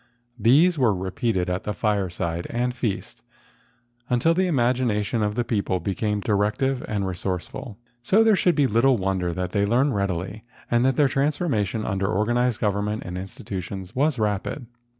[0.39, 3.21] These were repeated at fireside and feast,
[4.09, 7.77] until the imagina¬ tion of the people became directive and resource¬ ful.
[8.01, 12.07] So there should be little wonder that they learned readily and that their transformation under
[12.07, 14.65] organized government and institutions was rapid.